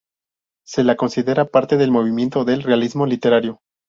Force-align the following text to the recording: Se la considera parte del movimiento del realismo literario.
Se 0.65 0.83
la 0.83 0.95
considera 0.95 1.45
parte 1.45 1.77
del 1.77 1.91
movimiento 1.91 2.43
del 2.43 2.63
realismo 2.63 3.05
literario. 3.05 3.59